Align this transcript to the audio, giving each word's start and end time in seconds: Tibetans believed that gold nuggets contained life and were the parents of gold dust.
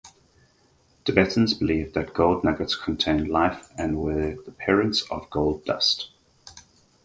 Tibetans 1.05 1.53
believed 1.53 1.93
that 1.93 2.15
gold 2.15 2.43
nuggets 2.43 2.75
contained 2.75 3.27
life 3.27 3.69
and 3.77 3.99
were 3.99 4.35
the 4.47 4.51
parents 4.51 5.03
of 5.11 5.29
gold 5.29 5.63
dust. 5.63 6.09